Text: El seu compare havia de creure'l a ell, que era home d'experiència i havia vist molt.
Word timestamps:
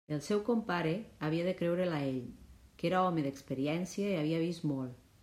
El 0.15 0.21
seu 0.27 0.39
compare 0.45 0.93
havia 1.27 1.43
de 1.47 1.53
creure'l 1.59 1.93
a 1.97 1.99
ell, 2.05 2.17
que 2.79 2.89
era 2.91 3.03
home 3.11 3.27
d'experiència 3.27 4.09
i 4.15 4.19
havia 4.23 4.41
vist 4.49 4.67
molt. 4.73 4.99